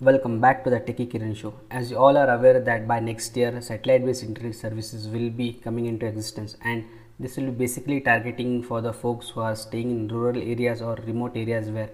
Welcome 0.00 0.40
back 0.40 0.64
to 0.64 0.70
the 0.70 0.80
Techie 0.80 1.08
Kiran 1.08 1.36
show. 1.36 1.54
As 1.70 1.92
you 1.92 1.98
all 1.98 2.16
are 2.16 2.28
aware 2.28 2.58
that 2.58 2.88
by 2.88 2.98
next 2.98 3.36
year 3.36 3.60
satellite 3.60 4.04
based 4.04 4.24
internet 4.24 4.56
services 4.56 5.06
will 5.06 5.30
be 5.30 5.52
coming 5.52 5.86
into 5.86 6.04
existence 6.04 6.56
and 6.62 6.84
this 7.20 7.36
will 7.36 7.44
be 7.44 7.52
basically 7.52 8.00
targeting 8.00 8.60
for 8.64 8.80
the 8.80 8.92
folks 8.92 9.28
who 9.28 9.40
are 9.40 9.54
staying 9.54 9.92
in 9.92 10.08
rural 10.08 10.36
areas 10.36 10.82
or 10.82 10.96
remote 11.06 11.36
areas 11.36 11.70
where 11.70 11.90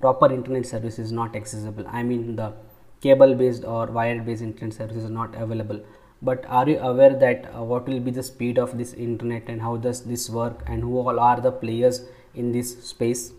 proper 0.00 0.32
internet 0.32 0.64
service 0.64 1.00
is 1.00 1.10
not 1.10 1.34
accessible. 1.34 1.84
I 1.88 2.04
mean 2.04 2.36
the 2.36 2.52
cable 3.00 3.34
based 3.34 3.64
or 3.64 3.86
wired 3.86 4.24
based 4.24 4.42
internet 4.42 4.74
service 4.74 5.02
is 5.02 5.10
not 5.10 5.34
available. 5.34 5.80
But 6.22 6.46
are 6.46 6.68
you 6.68 6.78
aware 6.78 7.16
that 7.16 7.52
uh, 7.52 7.64
what 7.64 7.88
will 7.88 7.98
be 7.98 8.12
the 8.12 8.22
speed 8.22 8.60
of 8.60 8.78
this 8.78 8.92
internet 8.94 9.48
and 9.48 9.60
how 9.60 9.76
does 9.76 10.04
this 10.04 10.30
work 10.30 10.62
and 10.68 10.84
who 10.84 10.98
all 11.00 11.18
are 11.18 11.40
the 11.40 11.50
players 11.50 12.02
in 12.32 12.52
this 12.52 12.84
space? 12.84 13.32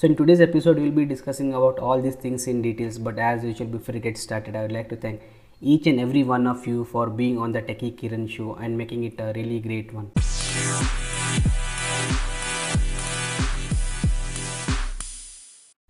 So 0.00 0.06
in 0.06 0.14
today's 0.14 0.40
episode, 0.40 0.78
we'll 0.78 0.92
be 0.92 1.04
discussing 1.04 1.54
about 1.54 1.80
all 1.80 2.00
these 2.00 2.14
things 2.14 2.46
in 2.46 2.62
details. 2.62 2.98
But 2.98 3.18
as 3.18 3.42
usual, 3.42 3.66
before 3.66 3.94
we 3.94 3.98
get 3.98 4.16
started, 4.16 4.54
I 4.54 4.62
would 4.62 4.70
like 4.70 4.88
to 4.90 4.96
thank 4.96 5.22
each 5.60 5.88
and 5.88 5.98
every 5.98 6.22
one 6.22 6.46
of 6.46 6.64
you 6.68 6.84
for 6.84 7.10
being 7.10 7.36
on 7.36 7.50
the 7.50 7.60
Techie 7.60 7.98
Kiran 7.98 8.30
show 8.30 8.54
and 8.54 8.78
making 8.78 9.02
it 9.02 9.18
a 9.18 9.32
really 9.34 9.58
great 9.58 9.92
one. 9.92 10.12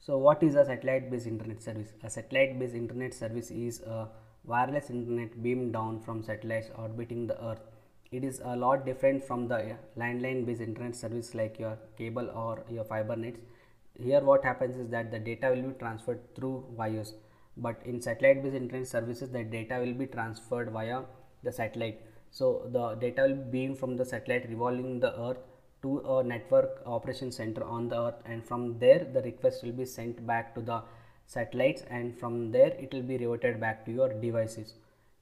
So 0.00 0.16
what 0.16 0.42
is 0.42 0.54
a 0.54 0.64
satellite-based 0.64 1.26
internet 1.26 1.62
service? 1.62 1.92
A 2.02 2.08
satellite-based 2.08 2.74
internet 2.74 3.12
service 3.12 3.50
is 3.50 3.82
a 3.82 4.08
wireless 4.42 4.88
internet 4.88 5.42
beamed 5.42 5.74
down 5.74 6.00
from 6.00 6.22
satellites 6.22 6.70
orbiting 6.78 7.26
the 7.26 7.38
earth. 7.44 7.60
It 8.10 8.24
is 8.24 8.40
a 8.42 8.56
lot 8.56 8.86
different 8.86 9.22
from 9.22 9.48
the 9.48 9.76
landline-based 9.98 10.62
internet 10.62 10.96
service 10.96 11.34
like 11.34 11.58
your 11.58 11.76
cable 11.98 12.30
or 12.34 12.64
your 12.70 12.84
fiber 12.84 13.14
nets 13.14 13.40
here 14.02 14.20
what 14.20 14.44
happens 14.44 14.76
is 14.76 14.88
that 14.90 15.10
the 15.10 15.18
data 15.18 15.50
will 15.50 15.70
be 15.70 15.78
transferred 15.78 16.20
through 16.34 16.64
wires. 16.76 17.14
But 17.56 17.80
in 17.84 18.00
satellite 18.00 18.42
based 18.42 18.54
internet 18.54 18.86
services 18.86 19.30
the 19.30 19.42
data 19.42 19.80
will 19.84 19.94
be 19.94 20.06
transferred 20.06 20.70
via 20.70 21.02
the 21.42 21.52
satellite. 21.52 22.00
So 22.30 22.68
the 22.72 22.94
data 22.94 23.22
will 23.22 23.42
be 23.50 23.74
from 23.74 23.96
the 23.96 24.04
satellite 24.04 24.48
revolving 24.48 25.00
the 25.00 25.18
earth 25.20 25.38
to 25.82 25.98
a 26.00 26.22
network 26.22 26.82
operation 26.86 27.32
center 27.32 27.64
on 27.64 27.88
the 27.88 28.00
earth. 28.00 28.22
And 28.24 28.44
from 28.44 28.78
there 28.78 29.06
the 29.12 29.22
request 29.22 29.64
will 29.64 29.72
be 29.72 29.84
sent 29.84 30.24
back 30.26 30.54
to 30.54 30.60
the 30.60 30.82
satellites. 31.26 31.82
And 31.90 32.16
from 32.18 32.52
there 32.52 32.74
it 32.78 32.92
will 32.92 33.02
be 33.02 33.18
reverted 33.18 33.60
back 33.60 33.84
to 33.86 33.92
your 33.92 34.12
devices. 34.12 34.74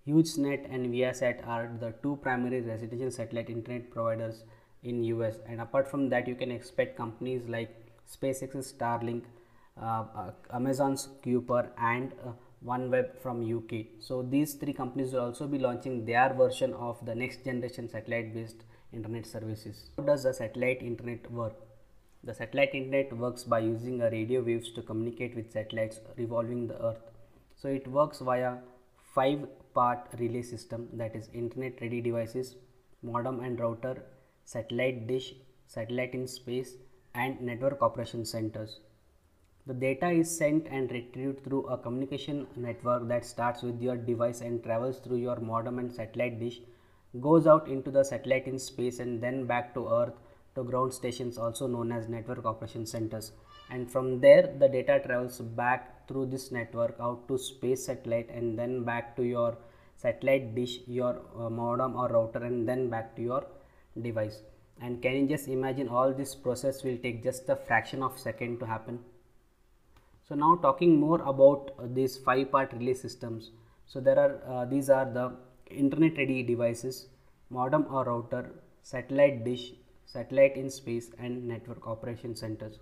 HughesNet 0.07 0.73
and 0.73 0.93
Viasat 0.93 1.47
are 1.49 1.71
the 1.81 1.93
two 2.03 2.17
primary 2.23 2.61
residential 2.61 3.11
satellite 3.11 3.51
internet 3.51 3.91
providers 3.91 4.45
in 4.85 5.03
US 5.05 5.41
and 5.49 5.61
apart 5.61 5.89
from 5.89 6.09
that 6.11 6.29
you 6.29 6.37
can 6.37 6.53
expect 6.53 6.97
companies 6.97 7.49
like 7.49 7.86
SpaceX's 8.11 8.73
Starlink, 8.73 9.25
uh, 9.81 10.05
uh, 10.15 10.31
Amazon's 10.53 11.09
Kuiper, 11.25 11.69
and 11.79 12.13
uh, 12.25 12.33
OneWeb 12.65 13.19
from 13.23 13.43
UK. 13.43 13.87
So 14.01 14.23
these 14.23 14.55
three 14.55 14.73
companies 14.73 15.13
will 15.13 15.21
also 15.21 15.47
be 15.47 15.59
launching 15.59 16.05
their 16.05 16.33
version 16.33 16.73
of 16.75 17.05
the 17.05 17.15
next 17.15 17.45
generation 17.45 17.89
satellite-based 17.89 18.65
internet 18.93 19.27
services. 19.27 19.91
How 19.97 20.05
does 20.05 20.23
the 20.23 20.33
satellite 20.33 20.83
internet 20.83 21.31
work? 21.31 21.55
The 22.25 22.35
satellite 22.35 22.75
internet 22.75 23.17
works 23.17 23.45
by 23.45 23.61
using 23.61 23.99
radio 23.99 24.43
waves 24.43 24.73
to 24.73 24.83
communicate 24.83 25.37
with 25.37 25.53
satellites 25.53 26.01
revolving 26.17 26.67
the 26.67 26.83
earth. 26.83 27.11
So 27.57 27.69
it 27.69 27.87
works 27.87 28.19
via 28.21 28.57
five 29.15 29.47
part 29.75 30.09
relay 30.19 30.43
system 30.43 30.89
that 30.95 31.15
is 31.15 31.29
internet 31.33 31.81
ready 31.81 32.01
devices, 32.01 32.57
modem 33.03 33.41
and 33.41 33.61
router, 33.61 34.03
satellite 34.45 35.07
dish, 35.07 35.35
satellite 35.67 36.15
in 36.15 36.27
space 36.27 36.75
and 37.17 37.41
network 37.41 37.83
operation 37.83 38.25
centers. 38.25 38.81
The 39.67 39.75
data 39.75 40.11
is 40.11 40.37
sent 40.39 40.69
and 40.69 40.91
retrieved 40.93 41.43
through 41.43 41.67
a 41.67 41.77
communication 41.77 42.47
network 42.55 43.09
that 43.09 43.25
starts 43.25 43.63
with 43.63 43.83
your 43.83 43.97
device 43.97 44.41
and 44.41 44.63
travels 44.63 45.01
through 45.01 45.17
your 45.17 45.41
modem 45.41 45.81
and 45.81 45.93
satellite 45.93 46.39
dish, 46.39 46.61
goes 47.21 47.47
out 47.47 47.67
into 47.67 47.91
the 47.91 48.05
satellite 48.05 48.47
in 48.47 48.59
space 48.59 49.01
and 49.01 49.21
then 49.21 49.45
back 49.47 49.75
to 49.75 49.89
earth 49.89 50.15
to 50.55 50.63
ground 50.63 50.95
stations 50.95 51.37
also 51.37 51.67
known 51.67 51.91
as 51.91 52.09
network 52.09 52.45
operation 52.45 52.87
centers. 52.87 53.33
And 53.71 53.91
from 53.91 54.21
there 54.21 54.55
the 54.59 54.69
data 54.69 55.01
travels 55.05 55.41
back 55.41 56.07
through 56.07 56.27
this 56.27 56.53
network 56.53 56.97
out 57.01 57.27
to 57.27 57.37
space 57.37 57.87
satellite 57.87 58.31
and 58.31 58.57
then 58.57 58.85
back 58.85 59.17
to 59.17 59.25
your 59.25 59.59
satellite 59.97 60.55
dish, 60.55 60.79
your 60.87 61.23
uh, 61.37 61.51
modem 61.51 61.97
or 61.97 62.09
router 62.09 62.45
and 62.45 62.69
then 62.69 62.89
back 62.89 63.17
to 63.17 63.23
your 63.23 63.47
device 64.01 64.43
and 64.81 65.01
can 65.03 65.15
you 65.17 65.27
just 65.27 65.49
imagine 65.49 65.89
all 65.89 66.13
this 66.13 66.35
process 66.35 66.83
will 66.85 66.99
take 66.99 67.23
just 67.23 67.49
a 67.49 67.57
fraction 67.57 68.03
of 68.03 68.19
second 68.19 68.59
to 68.61 68.67
happen? 68.67 68.99
So 70.29 70.35
now 70.35 70.57
talking 70.57 70.99
more 70.99 71.21
about 71.23 71.71
uh, 71.79 71.85
these 71.87 72.17
five 72.17 72.51
part 72.51 72.73
relay 72.73 72.95
systems. 72.95 73.51
So 73.87 74.01
there 74.01 74.19
are 74.19 74.41
uh, 74.47 74.65
these 74.65 74.91
are 74.91 75.05
the 75.05 75.33
internet 75.71 76.17
ready 76.19 76.43
devices 76.43 77.07
modem 77.51 77.87
or 77.91 78.05
router 78.05 78.51
satellite 78.83 79.45
dish 79.45 79.73
satellite 80.05 80.57
in 80.57 80.71
space 80.71 81.11
and 81.19 81.47
network 81.47 81.87
operation 81.87 82.35
centers. 82.35 82.79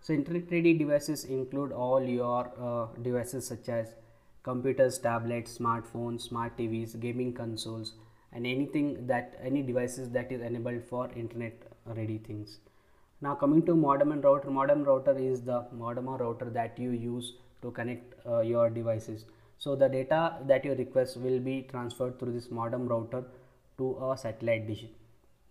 So 0.00 0.12
internet 0.12 0.50
ready 0.50 0.74
devices 0.74 1.24
include 1.24 1.72
all 1.72 2.02
your 2.02 2.52
uh, 2.58 3.00
devices 3.02 3.46
such 3.46 3.68
as 3.68 3.94
computers 4.42 4.98
tablets 4.98 5.58
smartphones 5.58 6.22
smart 6.22 6.56
tvs 6.56 6.98
gaming 7.00 7.32
consoles 7.32 7.94
and 8.32 8.46
anything 8.46 9.06
that 9.06 9.38
any 9.42 9.62
devices 9.62 10.10
that 10.10 10.30
is 10.30 10.40
enabled 10.40 10.84
for 10.84 11.10
internet 11.14 11.62
ready 11.86 12.18
things. 12.18 12.60
Now 13.20 13.34
coming 13.34 13.64
to 13.66 13.74
modem 13.74 14.12
and 14.12 14.22
router. 14.22 14.50
Modem 14.50 14.84
router 14.84 15.16
is 15.18 15.42
the 15.42 15.66
modem 15.72 16.08
or 16.08 16.18
router 16.18 16.50
that 16.50 16.78
you 16.78 16.90
use 16.90 17.34
to 17.62 17.70
connect 17.70 18.14
uh, 18.26 18.40
your 18.40 18.70
devices. 18.70 19.24
So 19.58 19.74
the 19.74 19.88
data 19.88 20.38
that 20.46 20.64
you 20.64 20.74
request 20.74 21.16
will 21.16 21.40
be 21.40 21.62
transferred 21.62 22.18
through 22.18 22.32
this 22.32 22.50
modem 22.50 22.86
router 22.86 23.24
to 23.78 23.98
a 24.10 24.16
satellite 24.16 24.68
dish. 24.68 24.84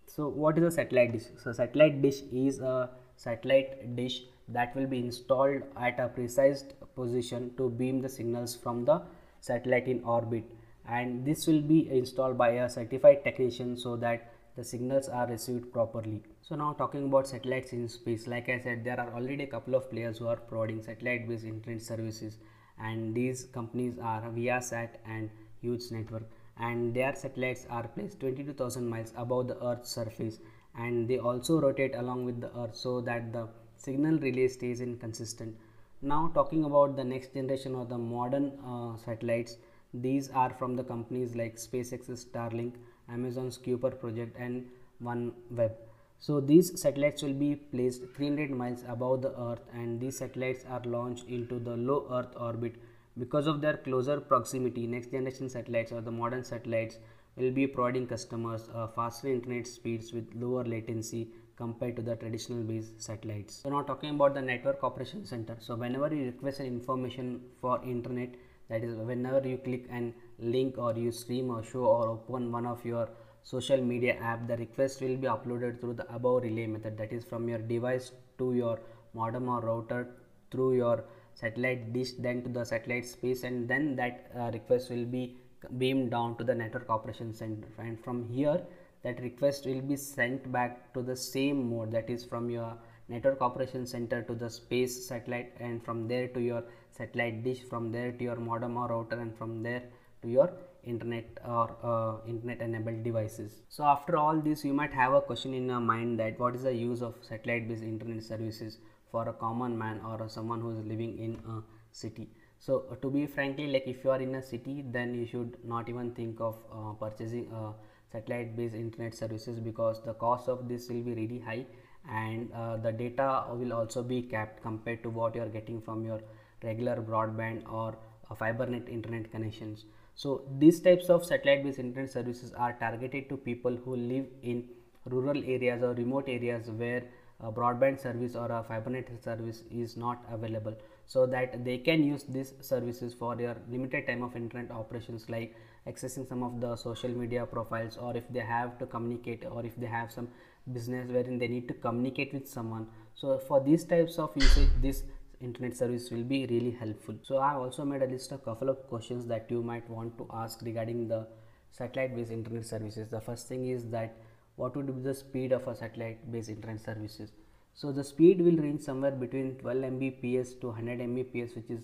So 0.06 0.28
what 0.28 0.56
is 0.56 0.64
a 0.64 0.70
satellite 0.70 1.12
dish? 1.12 1.24
So 1.42 1.52
satellite 1.52 2.00
dish 2.00 2.22
is 2.32 2.60
a 2.60 2.90
satellite 3.16 3.96
dish 3.96 4.22
that 4.48 4.74
will 4.74 4.86
be 4.86 4.98
installed 4.98 5.62
at 5.76 6.00
a 6.00 6.08
precise 6.08 6.64
position 6.96 7.50
to 7.58 7.68
beam 7.68 8.00
the 8.00 8.08
signals 8.08 8.56
from 8.56 8.86
the 8.86 9.02
satellite 9.40 9.88
in 9.88 10.02
orbit 10.04 10.44
and 10.88 11.24
this 11.24 11.46
will 11.46 11.60
be 11.60 11.88
installed 11.90 12.38
by 12.38 12.50
a 12.50 12.68
certified 12.68 13.22
technician 13.24 13.76
so 13.76 13.96
that 13.96 14.32
the 14.56 14.64
signals 14.64 15.08
are 15.08 15.26
received 15.28 15.72
properly. 15.72 16.22
So 16.42 16.56
now 16.56 16.72
talking 16.72 17.04
about 17.04 17.28
satellites 17.28 17.72
in 17.72 17.88
space, 17.88 18.26
like 18.26 18.48
I 18.48 18.58
said, 18.58 18.84
there 18.84 18.98
are 18.98 19.12
already 19.14 19.44
a 19.44 19.46
couple 19.46 19.74
of 19.74 19.90
players 19.90 20.18
who 20.18 20.26
are 20.26 20.36
providing 20.36 20.82
satellite 20.82 21.28
based 21.28 21.44
internet 21.44 21.82
services 21.82 22.38
and 22.80 23.14
these 23.14 23.44
companies 23.52 23.98
are 24.02 24.22
Viasat 24.22 24.88
and 25.06 25.30
Hughes 25.60 25.92
Network 25.92 26.24
and 26.58 26.94
their 26.94 27.14
satellites 27.14 27.66
are 27.70 27.86
placed 27.86 28.18
22,000 28.20 28.88
miles 28.88 29.12
above 29.16 29.48
the 29.48 29.62
earth's 29.64 29.90
surface 29.90 30.38
and 30.76 31.08
they 31.08 31.18
also 31.18 31.60
rotate 31.60 31.94
along 31.94 32.24
with 32.24 32.40
the 32.40 32.50
earth 32.58 32.74
so 32.74 33.00
that 33.00 33.32
the 33.32 33.48
signal 33.76 34.18
relay 34.18 34.48
stays 34.48 34.80
inconsistent. 34.80 35.54
Now 36.02 36.30
talking 36.34 36.64
about 36.64 36.96
the 36.96 37.04
next 37.04 37.34
generation 37.34 37.74
of 37.74 37.88
the 37.88 37.98
modern 37.98 38.52
uh, 38.66 38.96
satellites 38.96 39.56
these 39.94 40.28
are 40.30 40.50
from 40.50 40.76
the 40.76 40.84
companies 40.84 41.34
like 41.34 41.56
SpaceX's 41.56 42.24
Starlink, 42.24 42.74
Amazon's 43.08 43.58
Kuiper 43.58 43.98
project 43.98 44.36
and 44.38 44.66
OneWeb. 45.02 45.72
So 46.20 46.40
these 46.40 46.80
satellites 46.80 47.22
will 47.22 47.32
be 47.32 47.54
placed 47.54 48.02
300 48.16 48.50
miles 48.50 48.84
above 48.88 49.22
the 49.22 49.38
earth 49.40 49.60
and 49.72 50.00
these 50.00 50.18
satellites 50.18 50.64
are 50.68 50.82
launched 50.84 51.28
into 51.28 51.58
the 51.58 51.76
low 51.76 52.06
earth 52.10 52.34
orbit. 52.36 52.74
Because 53.16 53.46
of 53.46 53.60
their 53.60 53.76
closer 53.76 54.20
proximity, 54.20 54.86
next 54.86 55.10
generation 55.10 55.48
satellites 55.48 55.92
or 55.92 56.00
the 56.00 56.10
modern 56.10 56.44
satellites 56.44 56.98
will 57.36 57.52
be 57.52 57.66
providing 57.66 58.06
customers 58.06 58.68
uh, 58.74 58.88
faster 58.88 59.28
internet 59.28 59.66
speeds 59.66 60.12
with 60.12 60.26
lower 60.34 60.64
latency 60.64 61.28
compared 61.56 61.96
to 61.96 62.02
the 62.02 62.16
traditional 62.16 62.62
based 62.62 63.00
satellites. 63.00 63.54
So 63.62 63.70
now 63.70 63.82
talking 63.82 64.10
about 64.10 64.34
the 64.34 64.42
network 64.42 64.82
operation 64.82 65.24
center. 65.24 65.56
So 65.60 65.76
whenever 65.76 66.12
you 66.14 66.26
request 66.26 66.60
an 66.60 66.66
information 66.66 67.40
for 67.60 67.82
internet, 67.84 68.34
that 68.68 68.84
is 68.84 68.96
whenever 68.96 69.46
you 69.46 69.58
click 69.58 69.86
an 69.90 70.14
link 70.38 70.76
or 70.78 70.94
you 70.94 71.10
stream 71.10 71.50
or 71.50 71.62
show 71.62 71.84
or 71.84 72.08
open 72.08 72.52
one 72.52 72.66
of 72.66 72.84
your 72.84 73.08
social 73.42 73.80
media 73.80 74.14
app 74.20 74.46
the 74.46 74.56
request 74.56 75.00
will 75.00 75.16
be 75.16 75.26
uploaded 75.26 75.80
through 75.80 75.94
the 75.94 76.06
above 76.14 76.42
relay 76.42 76.66
method. 76.66 76.96
That 76.98 77.12
is 77.12 77.24
from 77.24 77.48
your 77.48 77.58
device 77.58 78.12
to 78.38 78.54
your 78.54 78.80
modem 79.14 79.48
or 79.48 79.60
router 79.60 80.08
through 80.50 80.76
your 80.76 81.04
satellite 81.34 81.92
dish 81.92 82.12
then 82.18 82.42
to 82.42 82.48
the 82.48 82.64
satellite 82.64 83.06
space 83.06 83.44
and 83.44 83.68
then 83.68 83.96
that 83.96 84.30
uh, 84.36 84.50
request 84.52 84.90
will 84.90 85.04
be 85.04 85.36
beamed 85.78 86.10
down 86.10 86.36
to 86.36 86.44
the 86.44 86.54
network 86.54 86.88
operation 86.90 87.32
center. 87.32 87.68
And 87.78 87.98
from 88.02 88.28
here 88.28 88.60
that 89.02 89.20
request 89.22 89.66
will 89.66 89.80
be 89.80 89.96
sent 89.96 90.50
back 90.52 90.92
to 90.94 91.02
the 91.02 91.16
same 91.16 91.70
mode 91.70 91.92
that 91.92 92.10
is 92.10 92.24
from 92.24 92.50
your 92.50 92.76
network 93.08 93.40
operation 93.40 93.86
center 93.86 94.22
to 94.22 94.34
the 94.34 94.50
space 94.50 95.06
satellite 95.08 95.52
and 95.60 95.84
from 95.84 96.06
there 96.08 96.28
to 96.28 96.40
your 96.40 96.62
satellite 96.90 97.42
dish 97.42 97.60
from 97.70 97.90
there 97.90 98.12
to 98.12 98.24
your 98.24 98.36
modem 98.36 98.76
or 98.76 98.88
router 98.88 99.18
and 99.20 99.36
from 99.36 99.62
there 99.62 99.82
to 100.22 100.28
your 100.28 100.50
internet 100.84 101.26
or 101.46 101.76
uh, 101.82 102.28
internet 102.28 102.60
enabled 102.60 103.02
devices. 103.02 103.62
So 103.68 103.84
after 103.84 104.16
all 104.16 104.40
this 104.40 104.64
you 104.64 104.72
might 104.72 104.92
have 104.92 105.12
a 105.12 105.20
question 105.20 105.54
in 105.54 105.66
your 105.66 105.80
mind 105.80 106.18
that 106.20 106.38
what 106.38 106.54
is 106.54 106.62
the 106.62 106.74
use 106.74 107.02
of 107.02 107.14
satellite 107.22 107.68
based 107.68 107.82
internet 107.82 108.22
services 108.22 108.78
for 109.10 109.28
a 109.28 109.32
common 109.32 109.76
man 109.78 110.00
or 110.06 110.28
someone 110.28 110.60
who 110.60 110.70
is 110.70 110.84
living 110.84 111.18
in 111.18 111.34
a 111.48 111.62
city? 111.92 112.28
So 112.58 112.84
uh, 112.90 112.96
to 112.96 113.10
be 113.10 113.26
frankly 113.26 113.68
like 113.68 113.84
if 113.86 114.04
you 114.04 114.10
are 114.10 114.20
in 114.20 114.34
a 114.34 114.42
city 114.42 114.84
then 114.86 115.14
you 115.14 115.26
should 115.26 115.56
not 115.64 115.88
even 115.88 116.12
think 116.12 116.40
of 116.40 116.56
uh, 116.72 116.92
purchasing 116.92 117.52
uh, 117.52 117.72
satellite 118.12 118.56
based 118.56 118.74
internet 118.74 119.14
services 119.14 119.60
because 119.60 120.02
the 120.04 120.14
cost 120.14 120.48
of 120.48 120.68
this 120.68 120.88
will 120.88 121.02
be 121.02 121.14
really 121.14 121.38
high 121.38 121.64
and 122.08 122.50
uh, 122.52 122.76
the 122.76 122.92
data 122.92 123.44
will 123.52 123.72
also 123.72 124.02
be 124.02 124.22
capped 124.22 124.62
compared 124.62 125.02
to 125.02 125.10
what 125.10 125.34
you 125.34 125.42
are 125.42 125.48
getting 125.48 125.80
from 125.80 126.04
your 126.04 126.20
regular 126.62 126.96
broadband 126.96 127.70
or 127.70 127.96
fiber 128.36 128.66
net 128.66 128.88
internet 128.88 129.30
connections. 129.30 129.84
So 130.14 130.42
these 130.58 130.80
types 130.80 131.08
of 131.10 131.24
satellite 131.24 131.64
based 131.64 131.78
internet 131.78 132.10
services 132.10 132.52
are 132.54 132.72
targeted 132.72 133.28
to 133.28 133.36
people 133.36 133.76
who 133.84 133.96
live 133.96 134.26
in 134.42 134.64
rural 135.06 135.42
areas 135.44 135.82
or 135.82 135.94
remote 135.94 136.28
areas 136.28 136.68
where 136.70 137.04
a 137.40 137.52
broadband 137.52 138.00
service 138.00 138.34
or 138.34 138.50
a 138.50 138.64
fiber 138.64 138.90
net 138.90 139.08
service 139.22 139.62
is 139.70 139.96
not 139.96 140.24
available 140.30 140.74
so 141.06 141.24
that 141.24 141.64
they 141.64 141.78
can 141.78 142.02
use 142.02 142.24
these 142.24 142.52
services 142.60 143.14
for 143.14 143.36
their 143.36 143.56
limited 143.70 144.06
time 144.06 144.22
of 144.22 144.34
internet 144.34 144.70
operations 144.72 145.28
like 145.28 145.54
accessing 145.86 146.28
some 146.28 146.42
of 146.42 146.60
the 146.60 146.74
social 146.76 147.10
media 147.10 147.46
profiles 147.46 147.96
or 147.96 148.16
if 148.16 148.28
they 148.30 148.40
have 148.40 148.76
to 148.78 148.86
communicate 148.86 149.44
or 149.50 149.64
if 149.64 149.76
they 149.76 149.86
have 149.86 150.10
some 150.10 150.28
business 150.72 151.10
wherein 151.10 151.38
they 151.38 151.48
need 151.48 151.68
to 151.68 151.74
communicate 151.74 152.32
with 152.32 152.48
someone. 152.48 152.86
So 153.14 153.38
for 153.38 153.60
these 153.60 153.84
types 153.84 154.18
of 154.18 154.30
usage 154.36 154.70
this 154.80 155.02
internet 155.40 155.76
service 155.76 156.10
will 156.10 156.24
be 156.24 156.46
really 156.46 156.70
helpful. 156.70 157.14
So 157.22 157.38
i 157.38 157.54
also 157.54 157.84
made 157.84 158.02
a 158.02 158.06
list 158.06 158.32
of 158.32 158.44
couple 158.44 158.68
of 158.68 158.86
questions 158.88 159.26
that 159.26 159.50
you 159.50 159.62
might 159.62 159.88
want 159.88 160.16
to 160.18 160.26
ask 160.32 160.62
regarding 160.62 161.08
the 161.08 161.26
satellite 161.70 162.16
based 162.16 162.30
internet 162.30 162.66
services. 162.66 163.08
The 163.08 163.20
first 163.20 163.48
thing 163.48 163.66
is 163.66 163.84
that 163.90 164.16
what 164.56 164.76
would 164.76 164.94
be 164.94 165.02
the 165.02 165.14
speed 165.14 165.52
of 165.52 165.68
a 165.68 165.74
satellite 165.74 166.30
based 166.32 166.48
internet 166.48 166.80
services? 166.80 167.30
So 167.74 167.92
the 167.92 168.02
speed 168.02 168.40
will 168.40 168.56
range 168.56 168.82
somewhere 168.82 169.12
between 169.12 169.54
12 169.56 169.78
mbps 169.92 170.60
to 170.60 170.68
100 170.68 170.98
mbps 170.98 171.54
which 171.54 171.70
is 171.70 171.80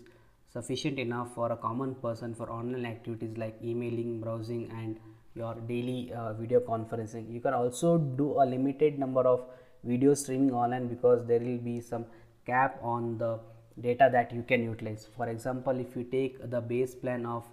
sufficient 0.53 0.99
enough 0.99 1.35
for 1.35 1.53
a 1.53 1.57
common 1.57 1.95
person 1.95 2.35
for 2.35 2.51
online 2.51 2.87
activities 2.87 3.37
like 3.37 3.57
emailing 3.63 4.21
browsing 4.21 4.71
and 4.73 4.99
your 5.35 5.55
daily 5.69 6.13
uh, 6.13 6.33
video 6.35 6.61
conferencing 6.61 7.33
you 7.33 7.41
can 7.41 7.55
also 7.55 7.99
do 7.99 8.41
a 8.43 8.45
limited 8.45 8.99
number 8.99 9.23
of 9.23 9.45
video 9.83 10.15
streaming 10.15 10.53
online 10.53 10.87
because 10.89 11.27
there 11.27 11.41
will 11.41 11.59
be 11.59 11.81
some 11.81 12.05
cap 12.47 12.79
on 12.83 13.19
the 13.19 13.39
data 13.81 14.09
that 14.13 14.33
you 14.33 14.43
can 14.43 14.63
utilize 14.63 15.09
for 15.17 15.29
example 15.29 15.79
if 15.79 15.97
you 15.97 16.05
take 16.05 16.39
the 16.51 16.61
base 16.61 16.95
plan 16.95 17.27
of 17.27 17.45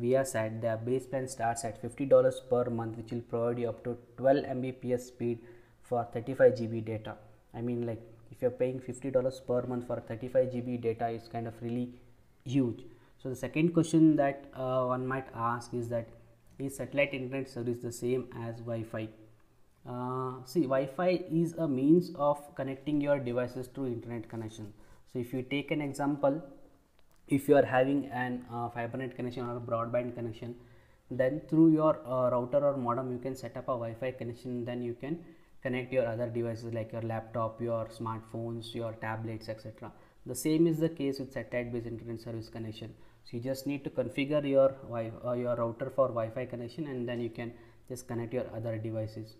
Viasat, 0.00 0.60
the 0.60 0.76
base 0.84 1.06
plan 1.06 1.28
starts 1.28 1.64
at 1.64 1.80
$50 1.80 2.50
per 2.50 2.68
month 2.68 2.96
which 2.96 3.12
will 3.12 3.20
provide 3.20 3.60
you 3.60 3.68
up 3.68 3.84
to 3.84 3.96
12 4.16 4.44
Mbps 4.44 5.00
speed 5.02 5.38
for 5.82 6.04
35 6.12 6.54
GB 6.54 6.84
data. 6.84 7.14
I 7.54 7.60
mean 7.60 7.86
like 7.86 8.02
if 8.32 8.42
you're 8.42 8.50
paying 8.50 8.80
$50 8.80 9.46
per 9.46 9.62
month 9.68 9.86
for 9.86 10.00
35 10.00 10.48
GB 10.48 10.80
data 10.82 11.08
it's 11.10 11.28
kind 11.28 11.46
of 11.46 11.54
really 11.62 11.90
huge. 12.44 12.82
So 13.22 13.28
the 13.28 13.36
second 13.36 13.72
question 13.72 14.16
that 14.16 14.46
uh, 14.54 14.84
one 14.86 15.06
might 15.06 15.28
ask 15.34 15.72
is 15.72 15.88
that 15.90 16.08
is 16.58 16.76
satellite 16.76 17.14
internet 17.14 17.48
service 17.48 17.78
the 17.82 17.92
same 17.92 18.28
as 18.44 18.56
Wi-Fi? 18.60 19.08
Uh, 19.88 20.44
see 20.44 20.62
Wi-Fi 20.62 21.24
is 21.30 21.54
a 21.54 21.68
means 21.68 22.10
of 22.16 22.54
connecting 22.54 23.00
your 23.00 23.18
devices 23.18 23.68
to 23.68 23.86
internet 23.86 24.28
connection. 24.28 24.72
So 25.12 25.18
if 25.18 25.32
you 25.32 25.42
take 25.42 25.70
an 25.70 25.80
example 25.80 26.42
if 27.28 27.48
you 27.48 27.56
are 27.56 27.64
having 27.64 28.06
an 28.06 28.44
uh, 28.52 28.68
fibernet 28.68 29.16
connection 29.16 29.48
or 29.48 29.58
broadband 29.60 30.14
connection 30.14 30.54
then 31.10 31.40
through 31.48 31.72
your 31.72 32.00
uh, 32.06 32.30
router 32.30 32.64
or 32.64 32.76
modem 32.76 33.12
you 33.12 33.18
can 33.18 33.34
set 33.34 33.56
up 33.56 33.64
a 33.64 33.76
wi-fi 33.82 34.10
connection 34.10 34.64
then 34.64 34.82
you 34.82 34.94
can 34.94 35.18
connect 35.62 35.92
your 35.92 36.06
other 36.06 36.28
devices 36.28 36.72
like 36.74 36.92
your 36.92 37.02
laptop 37.02 37.60
your 37.60 37.86
smartphones 37.86 38.74
your 38.74 38.92
tablets 39.00 39.48
etc 39.48 39.90
the 40.26 40.34
same 40.34 40.66
is 40.66 40.78
the 40.78 40.88
case 40.88 41.18
with 41.18 41.32
satellite 41.32 41.72
based 41.72 41.86
internet 41.86 42.20
service 42.20 42.48
connection. 42.48 42.94
So 43.24 43.36
you 43.36 43.42
just 43.42 43.66
need 43.66 43.84
to 43.84 43.90
configure 43.90 44.46
your 44.48 44.74
uh, 44.92 45.32
your 45.32 45.56
router 45.56 45.90
for 45.94 46.08
wi-fi 46.08 46.46
connection 46.46 46.86
and 46.86 47.08
then 47.08 47.20
you 47.20 47.30
can 47.30 47.52
just 47.88 48.08
connect 48.08 48.32
your 48.32 48.46
other 48.56 48.78
devices. 48.78 49.36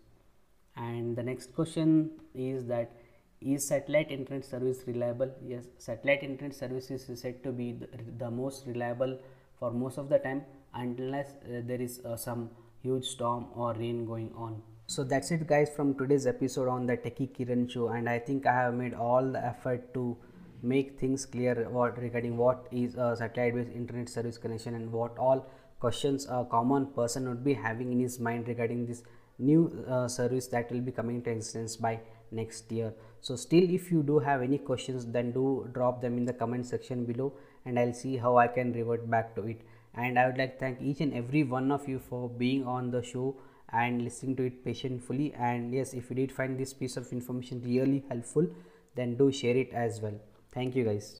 And 0.76 1.16
the 1.16 1.22
next 1.22 1.54
question 1.54 2.10
is 2.34 2.66
that 2.66 2.92
is 3.40 3.66
satellite 3.66 4.10
internet 4.10 4.44
service 4.44 4.82
reliable? 4.86 5.30
Yes 5.42 5.64
satellite 5.78 6.22
internet 6.22 6.54
service 6.54 6.90
is 6.90 7.20
said 7.20 7.42
to 7.44 7.52
be 7.52 7.72
the, 7.72 7.88
the 8.18 8.30
most 8.30 8.66
reliable 8.66 9.18
for 9.58 9.70
most 9.70 9.98
of 9.98 10.08
the 10.10 10.18
time 10.18 10.42
unless 10.74 11.28
uh, 11.44 11.62
there 11.64 11.80
is 11.80 12.00
uh, 12.04 12.16
some 12.16 12.50
huge 12.82 13.06
storm 13.06 13.46
or 13.54 13.72
rain 13.74 14.04
going 14.04 14.32
on. 14.36 14.60
So 14.86 15.02
that's 15.02 15.30
it 15.30 15.46
guys 15.46 15.70
from 15.74 15.94
today's 15.94 16.26
episode 16.26 16.68
on 16.68 16.84
the 16.84 16.98
techie 16.98 17.30
kiran 17.34 17.70
show. 17.70 17.88
And 17.88 18.06
i 18.06 18.18
think 18.18 18.46
i 18.46 18.52
have 18.52 18.74
made 18.74 18.92
all 18.92 19.32
the 19.32 19.44
effort 19.44 19.94
to 19.94 20.16
make 20.64 20.98
things 20.98 21.26
clear 21.26 21.54
what 21.70 21.98
regarding 21.98 22.36
what 22.36 22.66
is 22.70 22.94
a 22.94 23.14
satellite 23.16 23.54
based 23.54 23.70
internet 23.74 24.08
service 24.08 24.38
connection 24.38 24.74
and 24.74 24.90
what 24.90 25.16
all 25.18 25.46
questions 25.78 26.26
a 26.30 26.44
common 26.50 26.86
person 26.98 27.28
would 27.28 27.44
be 27.44 27.54
having 27.54 27.92
in 27.92 28.00
his 28.00 28.18
mind 28.18 28.48
regarding 28.48 28.86
this 28.86 29.02
new 29.38 29.84
uh, 29.88 30.08
service 30.08 30.46
that 30.46 30.70
will 30.72 30.80
be 30.80 30.92
coming 30.92 31.22
to 31.22 31.30
existence 31.30 31.76
by 31.76 32.00
next 32.30 32.70
year. 32.72 32.92
So 33.20 33.36
still 33.36 33.68
if 33.78 33.90
you 33.92 34.02
do 34.02 34.18
have 34.18 34.42
any 34.42 34.58
questions 34.58 35.06
then 35.06 35.32
do 35.32 35.68
drop 35.72 36.00
them 36.00 36.18
in 36.18 36.24
the 36.24 36.32
comment 36.32 36.66
section 36.66 37.04
below 37.04 37.32
and 37.64 37.78
i'll 37.78 37.94
see 37.94 38.16
how 38.16 38.36
i 38.36 38.46
can 38.46 38.72
revert 38.72 39.08
back 39.10 39.34
to 39.36 39.46
it. 39.46 39.60
And 39.94 40.18
i 40.18 40.26
would 40.26 40.38
like 40.38 40.54
to 40.54 40.60
thank 40.60 40.80
each 40.80 41.00
and 41.00 41.14
every 41.14 41.44
one 41.44 41.70
of 41.70 41.88
you 41.88 41.98
for 41.98 42.28
being 42.28 42.66
on 42.66 42.90
the 42.90 43.02
show 43.02 43.36
and 43.72 44.02
listening 44.02 44.36
to 44.36 44.44
it 44.44 44.64
patiently. 44.64 45.32
And 45.34 45.74
yes 45.74 45.94
if 45.94 46.10
you 46.10 46.16
did 46.16 46.32
find 46.32 46.58
this 46.58 46.72
piece 46.72 46.96
of 46.96 47.12
information 47.12 47.62
really 47.64 48.04
helpful 48.08 48.46
then 48.94 49.16
do 49.16 49.32
share 49.32 49.56
it 49.56 49.72
as 49.72 50.00
well 50.00 50.20
thank 50.54 50.74
you 50.76 50.84
guys 50.84 51.12